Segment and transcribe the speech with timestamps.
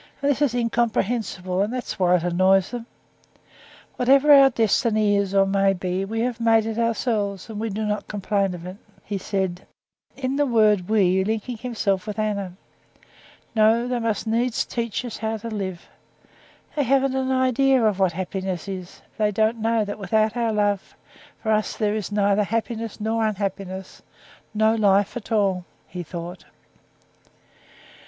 [0.19, 2.87] And this is incomprehensible, and that's why it annoys them.
[3.97, 7.85] Whatever our destiny is or may be, we have made it ourselves, and we do
[7.85, 9.67] not complain of it," he said,
[10.17, 12.53] in the word we linking himself with Anna.
[13.55, 15.87] "No, they must needs teach us how to live.
[16.75, 20.95] They haven't an idea of what happiness is; they don't know that without our love,
[21.43, 26.45] for us there is neither happiness nor unhappiness—no life at all," he thought.